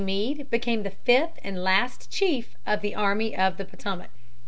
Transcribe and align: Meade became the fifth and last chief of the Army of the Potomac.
Meade 0.03 0.49
became 0.49 0.81
the 0.81 0.89
fifth 0.89 1.37
and 1.43 1.61
last 1.63 2.09
chief 2.09 2.55
of 2.65 2.81
the 2.81 2.95
Army 2.95 3.37
of 3.37 3.57
the 3.57 3.65
Potomac. 3.65 4.09